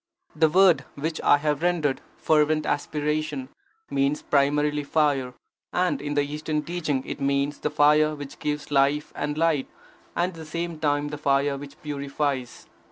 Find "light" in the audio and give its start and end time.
9.37-9.67